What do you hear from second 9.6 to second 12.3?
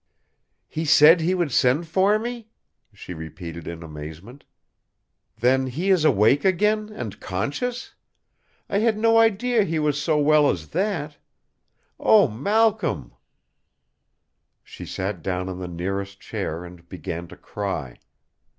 he was so well as that! O